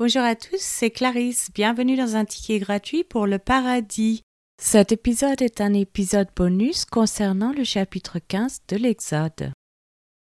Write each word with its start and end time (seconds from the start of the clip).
Bonjour 0.00 0.22
à 0.22 0.34
tous, 0.34 0.56
c'est 0.56 0.90
Clarisse. 0.90 1.50
Bienvenue 1.52 1.94
dans 1.94 2.16
un 2.16 2.24
ticket 2.24 2.58
gratuit 2.58 3.04
pour 3.04 3.26
le 3.26 3.38
paradis. 3.38 4.22
Cet 4.58 4.92
épisode 4.92 5.42
est 5.42 5.60
un 5.60 5.74
épisode 5.74 6.30
bonus 6.34 6.86
concernant 6.86 7.52
le 7.52 7.64
chapitre 7.64 8.18
15 8.18 8.62
de 8.68 8.76
l'Exode. 8.78 9.52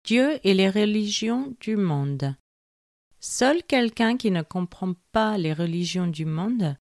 Dieu 0.04 0.38
et 0.44 0.54
les 0.54 0.70
religions 0.70 1.52
du 1.58 1.74
monde. 1.74 2.36
Seul 3.18 3.64
quelqu'un 3.64 4.16
qui 4.16 4.30
ne 4.30 4.42
comprend 4.42 4.94
pas 5.10 5.36
les 5.36 5.52
religions 5.52 6.06
du 6.06 6.26
monde 6.26 6.76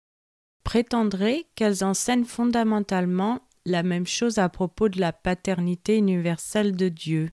prétendrait 0.66 1.46
qu'elles 1.56 1.86
enseignent 1.86 2.26
fondamentalement 2.26 3.48
la 3.66 3.84
même 3.84 4.08
chose 4.08 4.40
à 4.40 4.50
propos 4.50 4.90
de 4.90 5.00
la 5.00 5.14
paternité 5.14 5.96
universelle 5.96 6.76
de 6.76 6.90
Dieu. 6.90 7.30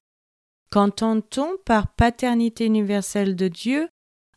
Qu'entend-on 0.71 1.57
par 1.65 1.93
paternité 1.93 2.65
universelle 2.65 3.35
de 3.35 3.49
Dieu 3.49 3.89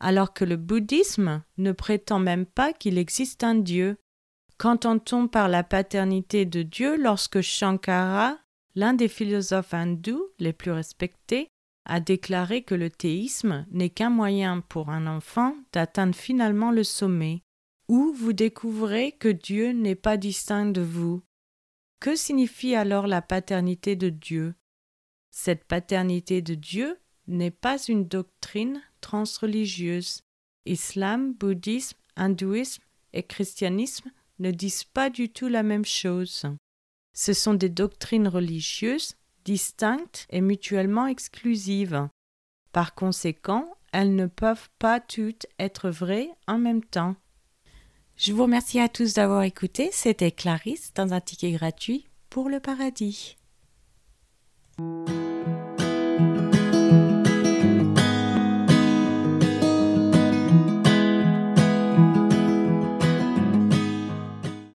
alors 0.05 0.35
que 0.35 0.45
le 0.45 0.57
bouddhisme 0.57 1.43
ne 1.57 1.73
prétend 1.73 2.19
même 2.19 2.45
pas 2.45 2.75
qu'il 2.75 2.99
existe 2.99 3.43
un 3.43 3.55
Dieu. 3.55 3.97
Qu'entend-on 4.59 5.29
par 5.29 5.49
la 5.49 5.65
paternité 5.65 6.45
de 6.45 6.63
Dieu 6.63 6.99
lorsque 6.99 7.41
Shankara, 7.41 8.37
l'un 8.75 8.93
des 8.93 9.09
philosophes 9.09 9.73
hindous 9.73 10.29
les 10.39 10.53
plus 10.53 10.73
respectés, 10.73 11.49
a 11.87 12.01
déclaré 12.01 12.63
que 12.63 12.75
le 12.75 12.91
théisme 12.91 13.67
n'est 13.71 13.89
qu'un 13.89 14.11
moyen 14.11 14.61
pour 14.61 14.91
un 14.91 15.07
enfant 15.07 15.57
d'atteindre 15.73 16.15
finalement 16.15 16.71
le 16.71 16.85
sommet, 16.85 17.41
où 17.89 18.13
vous 18.13 18.35
découvrez 18.35 19.13
que 19.13 19.31
Dieu 19.31 19.71
n'est 19.71 19.95
pas 19.95 20.19
distinct 20.19 20.67
de 20.67 20.83
vous? 20.83 21.23
Que 22.01 22.15
signifie 22.15 22.75
alors 22.75 23.07
la 23.07 23.23
paternité 23.23 23.97
de 23.97 24.11
Dieu? 24.11 24.55
Cette 25.31 25.65
paternité 25.65 26.43
de 26.43 26.55
Dieu 26.55 26.99
n'est 27.27 27.51
pas 27.51 27.79
une 27.79 28.07
doctrine 28.07 28.83
transreligieuse. 29.01 30.23
Islam, 30.67 31.35
bouddhisme, 31.35 31.99
hindouisme 32.17 32.83
et 33.13 33.23
christianisme 33.23 34.11
ne 34.39 34.51
disent 34.51 34.85
pas 34.85 35.11
du 35.11 35.29
tout 35.29 35.49
la 35.49 35.63
même 35.63 35.85
chose. 35.85 36.45
Ce 37.13 37.33
sont 37.33 37.55
des 37.55 37.69
doctrines 37.69 38.29
religieuses 38.29 39.15
distinctes 39.45 40.27
et 40.31 40.41
mutuellement 40.41 41.07
exclusives. 41.07 42.09
Par 42.73 42.95
conséquent, 42.95 43.77
elles 43.93 44.17
ne 44.17 44.27
peuvent 44.27 44.71
pas 44.79 45.01
toutes 45.01 45.47
être 45.59 45.91
vraies 45.91 46.31
en 46.49 46.59
même 46.59 46.83
temps. 46.83 47.15
Je 48.17 48.33
vous 48.33 48.45
remercie 48.45 48.81
à 48.81 48.89
tous 48.89 49.15
d'avoir 49.15 49.43
écouté. 49.43 49.91
C'était 49.93 50.33
Clarisse 50.33 50.93
dans 50.95 51.13
un 51.13 51.21
ticket 51.21 51.53
gratuit 51.53 52.07
pour 52.31 52.49
le 52.49 52.61
paradis. 52.61 53.37